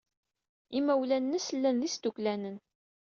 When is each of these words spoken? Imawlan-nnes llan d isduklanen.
Imawlan-nnes 0.77 1.47
llan 1.55 1.77
d 1.81 1.83
isduklanen. 1.87 2.57